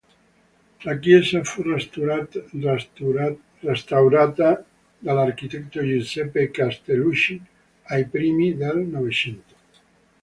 La 0.83 0.97
chiesa 0.97 1.43
fu 1.43 1.61
restaurata 1.61 2.43
dall'architetto 4.97 5.85
Giuseppe 5.85 6.49
Castellucci 6.49 7.39
ai 7.83 8.07
primi 8.07 8.55
del 8.57 8.77
Novecento. 8.79 9.53